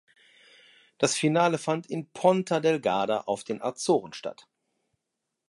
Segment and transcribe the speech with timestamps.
[0.97, 4.47] Das Finale fand in Ponta Delgada auf den Azoren statt.